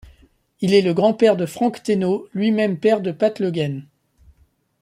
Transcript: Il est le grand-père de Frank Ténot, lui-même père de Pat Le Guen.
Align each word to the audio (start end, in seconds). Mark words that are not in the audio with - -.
Il 0.61 0.73
est 0.73 0.81
le 0.81 0.95
grand-père 0.95 1.37
de 1.37 1.45
Frank 1.45 1.83
Ténot, 1.83 2.27
lui-même 2.33 2.79
père 2.79 3.01
de 3.01 3.11
Pat 3.11 3.37
Le 3.39 3.51
Guen. 3.51 3.85